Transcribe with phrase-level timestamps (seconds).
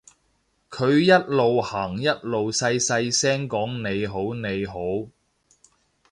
[0.71, 5.07] 佢一路行一路細細聲講你好你好